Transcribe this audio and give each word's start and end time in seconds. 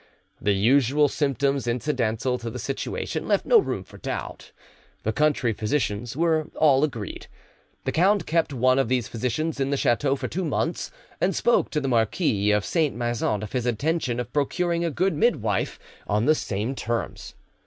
The 0.41 0.53
usual 0.55 1.07
symptoms 1.07 1.67
incidental 1.67 2.39
to 2.39 2.49
the 2.49 2.57
situation 2.57 3.27
left 3.27 3.45
no 3.45 3.59
room 3.59 3.83
for 3.83 3.99
doubt: 3.99 4.51
the 5.03 5.13
country 5.13 5.53
physicians 5.53 6.17
were 6.17 6.47
all 6.55 6.83
agreed. 6.83 7.27
The 7.85 7.91
count 7.91 8.25
kept 8.25 8.51
one 8.51 8.79
of 8.79 8.87
these 8.89 9.07
physicians 9.07 9.59
in 9.59 9.69
the 9.69 9.77
chateau 9.77 10.15
for 10.15 10.27
two 10.27 10.43
months, 10.43 10.89
and 11.21 11.35
spoke 11.35 11.69
to 11.69 11.79
the 11.79 11.87
Marquis 11.87 12.49
of 12.49 12.65
Saint 12.65 12.95
Maixent 12.95 13.43
of 13.43 13.51
his 13.51 13.67
intention 13.67 14.19
of 14.19 14.33
procuring 14.33 14.83
a 14.83 14.89
good 14.89 15.13
mid 15.13 15.43
wife, 15.43 15.77
on 16.07 16.25
the 16.25 16.33
same 16.33 16.73
terms. 16.73 17.35